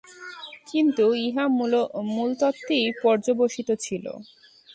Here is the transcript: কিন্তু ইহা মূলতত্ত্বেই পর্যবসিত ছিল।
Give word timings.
কিন্তু 0.67 1.05
ইহা 1.25 1.45
মূলতত্ত্বেই 2.09 2.87
পর্যবসিত 3.03 3.69
ছিল। 3.79 4.05